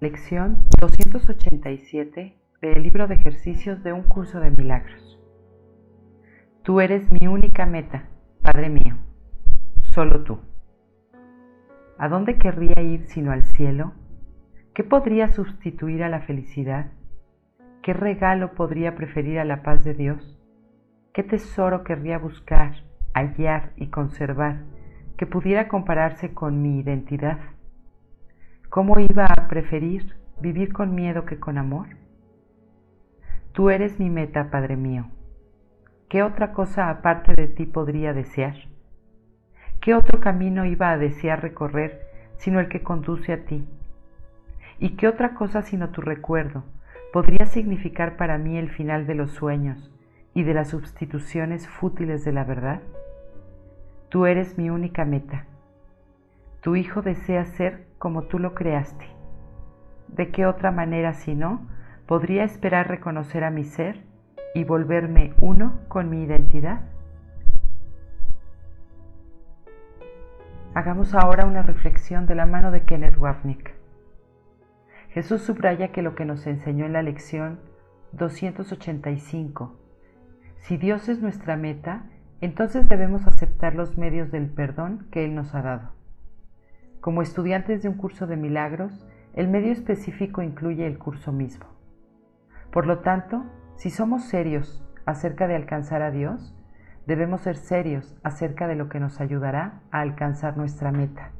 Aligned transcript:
Lección 0.00 0.64
287 0.80 2.36
del 2.62 2.82
libro 2.84 3.08
de 3.08 3.16
ejercicios 3.16 3.82
de 3.82 3.92
un 3.92 4.04
curso 4.04 4.38
de 4.38 4.52
milagros. 4.52 5.18
Tú 6.62 6.80
eres 6.80 7.10
mi 7.10 7.26
única 7.26 7.66
meta, 7.66 8.08
Padre 8.40 8.68
mío, 8.68 8.96
solo 9.90 10.22
tú. 10.22 10.38
¿A 11.98 12.08
dónde 12.08 12.38
querría 12.38 12.80
ir 12.80 13.06
sino 13.06 13.32
al 13.32 13.42
cielo? 13.42 13.92
¿Qué 14.72 14.84
podría 14.84 15.26
sustituir 15.32 16.04
a 16.04 16.08
la 16.08 16.20
felicidad? 16.20 16.92
¿Qué 17.82 17.92
regalo 17.92 18.52
podría 18.52 18.94
preferir 18.94 19.40
a 19.40 19.44
la 19.44 19.64
paz 19.64 19.82
de 19.82 19.94
Dios? 19.94 20.38
¿Qué 21.12 21.24
tesoro 21.24 21.82
querría 21.82 22.18
buscar, 22.18 22.84
hallar 23.14 23.72
y 23.74 23.88
conservar 23.88 24.62
que 25.16 25.26
pudiera 25.26 25.66
compararse 25.66 26.34
con 26.34 26.62
mi 26.62 26.78
identidad? 26.78 27.40
¿Cómo 28.78 29.00
iba 29.00 29.24
a 29.24 29.48
preferir 29.48 30.14
vivir 30.40 30.72
con 30.72 30.94
miedo 30.94 31.24
que 31.24 31.40
con 31.40 31.58
amor? 31.58 31.88
Tú 33.50 33.70
eres 33.70 33.98
mi 33.98 34.08
meta, 34.08 34.52
Padre 34.52 34.76
mío. 34.76 35.08
¿Qué 36.08 36.22
otra 36.22 36.52
cosa 36.52 36.88
aparte 36.88 37.34
de 37.34 37.48
ti 37.48 37.66
podría 37.66 38.12
desear? 38.12 38.54
¿Qué 39.80 39.94
otro 39.94 40.20
camino 40.20 40.64
iba 40.64 40.92
a 40.92 40.96
desear 40.96 41.42
recorrer 41.42 42.06
sino 42.36 42.60
el 42.60 42.68
que 42.68 42.84
conduce 42.84 43.32
a 43.32 43.44
ti? 43.46 43.66
¿Y 44.78 44.90
qué 44.90 45.08
otra 45.08 45.34
cosa 45.34 45.62
sino 45.62 45.88
tu 45.88 46.00
recuerdo 46.00 46.62
podría 47.12 47.46
significar 47.46 48.16
para 48.16 48.38
mí 48.38 48.58
el 48.58 48.70
final 48.70 49.08
de 49.08 49.16
los 49.16 49.32
sueños 49.32 49.90
y 50.34 50.44
de 50.44 50.54
las 50.54 50.68
sustituciones 50.68 51.66
fútiles 51.66 52.24
de 52.24 52.30
la 52.30 52.44
verdad? 52.44 52.80
Tú 54.08 54.26
eres 54.26 54.56
mi 54.56 54.70
única 54.70 55.04
meta. 55.04 55.46
Tu 56.60 56.76
Hijo 56.76 57.02
desea 57.02 57.44
ser 57.44 57.86
como 57.98 58.24
tú 58.24 58.38
lo 58.38 58.54
creaste. 58.54 59.06
¿De 60.08 60.30
qué 60.30 60.46
otra 60.46 60.70
manera, 60.72 61.14
si 61.14 61.34
no, 61.34 61.68
podría 62.06 62.44
esperar 62.44 62.88
reconocer 62.88 63.44
a 63.44 63.50
mi 63.50 63.64
ser 63.64 64.04
y 64.54 64.64
volverme 64.64 65.34
uno 65.40 65.80
con 65.88 66.10
mi 66.10 66.22
identidad? 66.22 66.80
Hagamos 70.74 71.14
ahora 71.14 71.46
una 71.46 71.62
reflexión 71.62 72.26
de 72.26 72.34
la 72.34 72.46
mano 72.46 72.70
de 72.70 72.84
Kenneth 72.84 73.18
Wapnick. 73.18 73.74
Jesús 75.10 75.42
subraya 75.42 75.88
que 75.88 76.02
lo 76.02 76.14
que 76.14 76.24
nos 76.24 76.46
enseñó 76.46 76.86
en 76.86 76.92
la 76.92 77.02
lección 77.02 77.60
285, 78.12 79.76
si 80.58 80.76
Dios 80.76 81.08
es 81.08 81.20
nuestra 81.20 81.56
meta, 81.56 82.04
entonces 82.40 82.88
debemos 82.88 83.26
aceptar 83.26 83.74
los 83.74 83.98
medios 83.98 84.30
del 84.30 84.46
perdón 84.46 85.08
que 85.10 85.24
Él 85.24 85.34
nos 85.34 85.54
ha 85.54 85.62
dado. 85.62 85.97
Como 87.08 87.22
estudiantes 87.22 87.82
de 87.82 87.88
un 87.88 87.94
curso 87.94 88.26
de 88.26 88.36
milagros, 88.36 89.08
el 89.32 89.48
medio 89.48 89.72
específico 89.72 90.42
incluye 90.42 90.86
el 90.86 90.98
curso 90.98 91.32
mismo. 91.32 91.64
Por 92.70 92.86
lo 92.86 92.98
tanto, 92.98 93.46
si 93.76 93.88
somos 93.88 94.24
serios 94.24 94.86
acerca 95.06 95.48
de 95.48 95.56
alcanzar 95.56 96.02
a 96.02 96.10
Dios, 96.10 96.54
debemos 97.06 97.40
ser 97.40 97.56
serios 97.56 98.14
acerca 98.24 98.68
de 98.68 98.74
lo 98.74 98.90
que 98.90 99.00
nos 99.00 99.22
ayudará 99.22 99.80
a 99.90 100.00
alcanzar 100.00 100.58
nuestra 100.58 100.92
meta. 100.92 101.32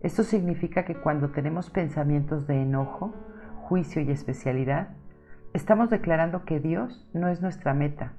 Esto 0.00 0.24
significa 0.24 0.84
que 0.84 0.96
cuando 0.96 1.30
tenemos 1.30 1.70
pensamientos 1.70 2.48
de 2.48 2.60
enojo, 2.60 3.14
juicio 3.68 4.02
y 4.02 4.10
especialidad, 4.10 4.88
estamos 5.54 5.90
declarando 5.90 6.44
que 6.44 6.58
Dios 6.58 7.08
no 7.14 7.28
es 7.28 7.40
nuestra 7.40 7.72
meta, 7.72 8.14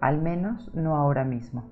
al 0.00 0.22
menos 0.22 0.74
no 0.74 0.96
ahora 0.96 1.24
mismo. 1.24 1.70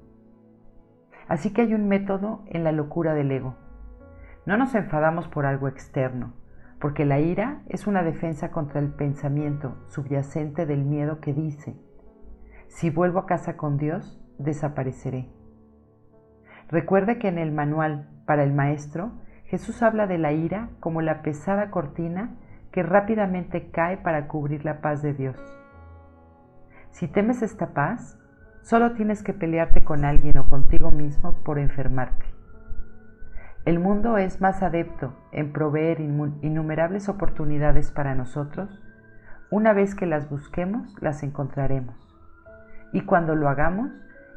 Así 1.29 1.55
que 1.55 1.63
hay 1.63 1.73
un 1.73 1.89
método 1.89 2.45
en 2.49 2.63
la 2.63 2.73
locura 2.73 3.15
del 3.15 3.33
ego 3.33 3.57
no 4.47 4.57
nos 4.57 4.75
enfadamos 4.77 5.29
por 5.29 5.45
algo 5.45 5.67
externo, 5.67 6.33
porque 6.81 7.05
la 7.05 7.19
ira 7.19 7.63
es 7.69 7.87
una 7.87 8.03
defensa 8.03 8.53
contra 8.53 8.81
el 8.81 8.93
pensamiento 8.93 9.77
subyacente 9.89 10.67
del 10.67 10.85
miedo 10.85 11.21
que 11.21 11.35
dice, 11.35 11.77
si 12.69 12.91
vuelvo 12.91 13.19
a 13.19 13.27
casa 13.27 13.57
con 13.57 13.77
Dios, 13.77 14.23
desapareceré. 14.39 15.29
Recuerde 16.69 17.19
que 17.19 17.29
en 17.29 17.39
el 17.39 17.53
manual 17.53 18.09
para 18.25 18.45
el 18.45 18.53
maestro, 18.53 19.13
Jesús 19.45 19.83
habla 19.83 20.07
de 20.07 20.19
la 20.19 20.33
ira 20.33 20.71
como 20.81 21.03
la 21.03 21.23
pesada 21.23 21.71
cortina 21.71 22.37
que 22.71 22.83
rápidamente 22.83 23.71
cae 23.71 23.97
para 23.97 24.29
cubrir 24.29 24.65
la 24.65 24.81
paz 24.81 25.03
de 25.03 25.15
Dios. 25.15 25.37
Si 26.91 27.09
temes 27.09 27.43
esta 27.43 27.73
paz, 27.73 28.19
solo 28.63 28.93
tienes 28.93 29.23
que 29.23 29.33
pelearte 29.33 29.83
con 29.83 30.05
alguien 30.05 30.39
o 30.39 30.49
contigo 30.49 30.91
mismo 30.91 31.35
por 31.45 31.59
enfermarte. 31.59 32.36
El 33.67 33.81
mundo 33.81 34.17
es 34.17 34.41
más 34.41 34.63
adepto 34.63 35.13
en 35.33 35.53
proveer 35.53 36.01
innumerables 36.01 37.09
oportunidades 37.09 37.91
para 37.91 38.15
nosotros. 38.15 38.81
Una 39.51 39.73
vez 39.73 39.97
que 39.97 40.07
las 40.07 40.31
busquemos, 40.31 40.95
las 41.03 41.25
encontraremos. 41.25 41.97
Y 42.93 43.01
cuando 43.01 43.35
lo 43.35 43.49
hagamos, 43.49 43.91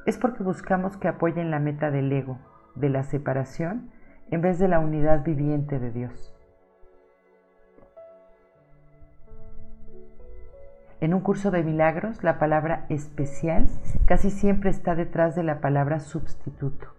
es 0.08 0.18
porque 0.18 0.42
buscamos 0.42 0.98
que 0.98 1.08
apoyen 1.08 1.52
la 1.52 1.60
meta 1.60 1.92
del 1.92 2.12
ego, 2.12 2.40
de 2.74 2.90
la 2.90 3.04
separación, 3.04 3.92
en 4.32 4.42
vez 4.42 4.58
de 4.58 4.68
la 4.68 4.80
unidad 4.80 5.24
viviente 5.24 5.78
de 5.78 5.92
Dios. 5.92 6.36
En 11.02 11.14
un 11.14 11.22
curso 11.22 11.52
de 11.52 11.62
milagros, 11.62 12.24
la 12.24 12.40
palabra 12.40 12.88
especial 12.90 13.68
casi 14.08 14.32
siempre 14.32 14.72
está 14.72 14.96
detrás 14.96 15.36
de 15.36 15.44
la 15.44 15.62
palabra 15.62 16.00
sustituto. 16.00 16.99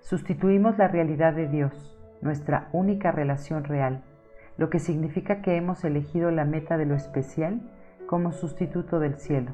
Sustituimos 0.00 0.78
la 0.78 0.88
realidad 0.88 1.34
de 1.34 1.48
Dios, 1.48 1.98
nuestra 2.20 2.68
única 2.72 3.12
relación 3.12 3.64
real, 3.64 4.02
lo 4.56 4.70
que 4.70 4.78
significa 4.78 5.42
que 5.42 5.56
hemos 5.56 5.84
elegido 5.84 6.30
la 6.30 6.44
meta 6.44 6.76
de 6.76 6.86
lo 6.86 6.94
especial 6.94 7.60
como 8.06 8.32
sustituto 8.32 8.98
del 9.00 9.16
cielo. 9.18 9.52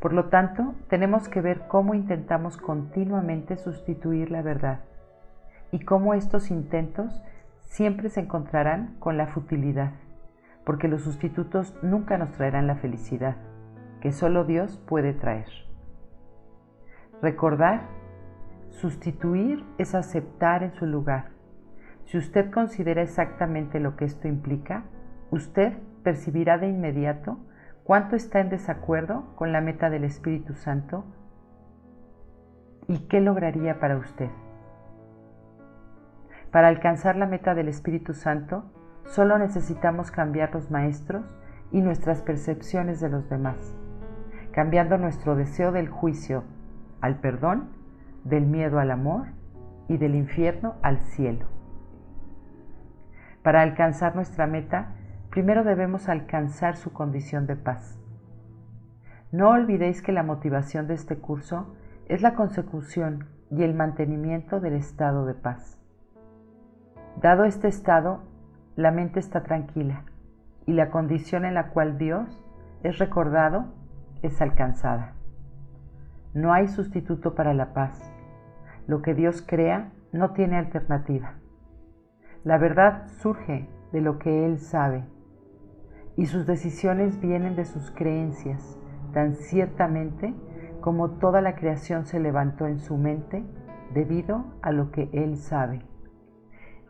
Por 0.00 0.14
lo 0.14 0.26
tanto, 0.30 0.74
tenemos 0.88 1.28
que 1.28 1.42
ver 1.42 1.66
cómo 1.68 1.94
intentamos 1.94 2.56
continuamente 2.56 3.56
sustituir 3.56 4.30
la 4.30 4.40
verdad 4.40 4.80
y 5.72 5.80
cómo 5.80 6.14
estos 6.14 6.50
intentos 6.50 7.22
siempre 7.60 8.08
se 8.08 8.20
encontrarán 8.20 8.96
con 8.98 9.18
la 9.18 9.26
futilidad, 9.26 9.92
porque 10.64 10.88
los 10.88 11.02
sustitutos 11.02 11.76
nunca 11.82 12.16
nos 12.16 12.32
traerán 12.32 12.66
la 12.66 12.76
felicidad, 12.76 13.36
que 14.00 14.12
solo 14.12 14.44
Dios 14.44 14.82
puede 14.88 15.12
traer. 15.12 15.48
Recordar 17.20 17.82
Sustituir 18.70 19.64
es 19.78 19.94
aceptar 19.94 20.62
en 20.62 20.72
su 20.72 20.86
lugar. 20.86 21.30
Si 22.04 22.18
usted 22.18 22.50
considera 22.50 23.02
exactamente 23.02 23.78
lo 23.78 23.96
que 23.96 24.04
esto 24.04 24.26
implica, 24.26 24.84
usted 25.30 25.74
percibirá 26.02 26.58
de 26.58 26.68
inmediato 26.68 27.38
cuánto 27.84 28.16
está 28.16 28.40
en 28.40 28.48
desacuerdo 28.48 29.34
con 29.36 29.52
la 29.52 29.60
meta 29.60 29.90
del 29.90 30.04
Espíritu 30.04 30.54
Santo 30.54 31.04
y 32.88 33.06
qué 33.06 33.20
lograría 33.20 33.78
para 33.78 33.96
usted. 33.96 34.30
Para 36.50 36.68
alcanzar 36.68 37.16
la 37.16 37.26
meta 37.26 37.54
del 37.54 37.68
Espíritu 37.68 38.12
Santo, 38.12 38.64
solo 39.04 39.38
necesitamos 39.38 40.10
cambiar 40.10 40.52
los 40.52 40.70
maestros 40.70 41.24
y 41.70 41.80
nuestras 41.80 42.22
percepciones 42.22 43.00
de 43.00 43.08
los 43.08 43.28
demás, 43.28 43.76
cambiando 44.50 44.98
nuestro 44.98 45.36
deseo 45.36 45.70
del 45.70 45.88
juicio 45.88 46.42
al 47.00 47.20
perdón 47.20 47.79
del 48.24 48.46
miedo 48.46 48.78
al 48.78 48.90
amor 48.90 49.28
y 49.88 49.96
del 49.96 50.14
infierno 50.14 50.76
al 50.82 50.98
cielo. 51.00 51.46
Para 53.42 53.62
alcanzar 53.62 54.14
nuestra 54.14 54.46
meta, 54.46 54.92
primero 55.30 55.64
debemos 55.64 56.08
alcanzar 56.08 56.76
su 56.76 56.92
condición 56.92 57.46
de 57.46 57.56
paz. 57.56 57.98
No 59.32 59.50
olvidéis 59.50 60.02
que 60.02 60.12
la 60.12 60.22
motivación 60.22 60.86
de 60.86 60.94
este 60.94 61.18
curso 61.18 61.74
es 62.08 62.20
la 62.20 62.34
consecución 62.34 63.28
y 63.50 63.62
el 63.62 63.74
mantenimiento 63.74 64.60
del 64.60 64.74
estado 64.74 65.24
de 65.24 65.34
paz. 65.34 65.78
Dado 67.20 67.44
este 67.44 67.68
estado, 67.68 68.22
la 68.76 68.90
mente 68.90 69.20
está 69.20 69.42
tranquila 69.42 70.04
y 70.66 70.72
la 70.72 70.90
condición 70.90 71.44
en 71.44 71.54
la 71.54 71.68
cual 71.68 71.98
Dios 71.98 72.44
es 72.82 72.98
recordado 72.98 73.66
es 74.22 74.40
alcanzada. 74.40 75.14
No 76.34 76.52
hay 76.52 76.68
sustituto 76.68 77.34
para 77.34 77.54
la 77.54 77.72
paz. 77.72 78.09
Lo 78.90 79.02
que 79.02 79.14
Dios 79.14 79.40
crea 79.46 79.92
no 80.10 80.32
tiene 80.32 80.56
alternativa. 80.56 81.34
La 82.42 82.58
verdad 82.58 83.06
surge 83.06 83.68
de 83.92 84.00
lo 84.00 84.18
que 84.18 84.44
Él 84.44 84.58
sabe 84.58 85.04
y 86.16 86.26
sus 86.26 86.44
decisiones 86.44 87.20
vienen 87.20 87.54
de 87.54 87.66
sus 87.66 87.92
creencias, 87.92 88.76
tan 89.12 89.36
ciertamente 89.36 90.34
como 90.80 91.10
toda 91.10 91.40
la 91.40 91.54
creación 91.54 92.04
se 92.04 92.18
levantó 92.18 92.66
en 92.66 92.80
su 92.80 92.96
mente 92.96 93.44
debido 93.94 94.44
a 94.60 94.72
lo 94.72 94.90
que 94.90 95.08
Él 95.12 95.36
sabe. 95.36 95.82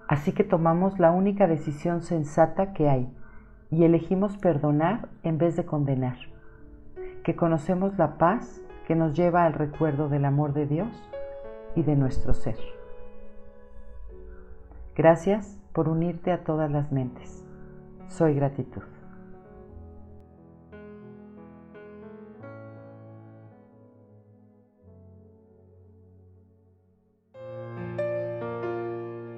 Así 0.08 0.32
que 0.32 0.42
tomamos 0.42 0.98
la 0.98 1.10
única 1.10 1.46
decisión 1.46 2.00
sensata 2.00 2.72
que 2.72 2.88
hay 2.88 3.14
y 3.70 3.84
elegimos 3.84 4.38
perdonar 4.38 5.10
en 5.22 5.36
vez 5.36 5.54
de 5.54 5.66
condenar, 5.66 6.16
que 7.24 7.36
conocemos 7.36 7.98
la 7.98 8.16
paz 8.16 8.62
que 8.86 8.94
nos 8.94 9.14
lleva 9.14 9.44
al 9.44 9.52
recuerdo 9.52 10.08
del 10.08 10.24
amor 10.24 10.54
de 10.54 10.64
Dios 10.64 11.10
y 11.76 11.82
de 11.82 11.96
nuestro 11.96 12.34
ser. 12.34 12.56
Gracias 14.96 15.56
por 15.72 15.88
unirte 15.88 16.32
a 16.32 16.44
todas 16.44 16.70
las 16.70 16.92
mentes. 16.92 17.44
Soy 18.08 18.34
gratitud. 18.34 18.82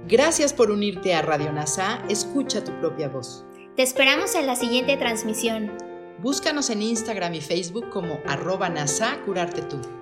Gracias 0.08 0.52
por 0.52 0.70
unirte 0.70 1.14
a 1.14 1.22
Radio 1.22 1.52
NASA. 1.52 2.02
Escucha 2.10 2.62
tu 2.62 2.72
propia 2.80 3.08
voz. 3.08 3.46
Te 3.76 3.82
esperamos 3.82 4.34
en 4.34 4.46
la 4.46 4.56
siguiente 4.56 4.98
transmisión. 4.98 5.72
Búscanos 6.20 6.68
en 6.68 6.82
Instagram 6.82 7.32
y 7.32 7.40
Facebook 7.40 7.88
como 7.88 8.18
arroba 8.26 8.68
NASA 8.68 9.16
Curarte 9.24 9.62
Tú. 9.62 10.01